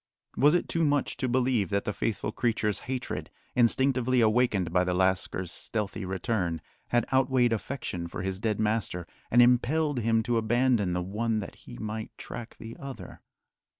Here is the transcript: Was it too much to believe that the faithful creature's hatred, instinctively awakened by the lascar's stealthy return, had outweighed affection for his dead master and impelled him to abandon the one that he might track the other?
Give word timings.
Was 0.35 0.55
it 0.55 0.67
too 0.67 0.83
much 0.83 1.15
to 1.17 1.29
believe 1.29 1.69
that 1.69 1.83
the 1.85 1.93
faithful 1.93 2.31
creature's 2.31 2.79
hatred, 2.89 3.29
instinctively 3.55 4.19
awakened 4.19 4.73
by 4.73 4.83
the 4.83 4.95
lascar's 4.95 5.51
stealthy 5.51 6.05
return, 6.05 6.59
had 6.87 7.05
outweighed 7.13 7.53
affection 7.53 8.07
for 8.07 8.23
his 8.23 8.39
dead 8.39 8.59
master 8.59 9.05
and 9.29 9.43
impelled 9.43 9.99
him 9.99 10.23
to 10.23 10.37
abandon 10.37 10.93
the 10.93 11.03
one 11.03 11.37
that 11.39 11.53
he 11.53 11.77
might 11.77 12.17
track 12.17 12.55
the 12.57 12.75
other? 12.79 13.21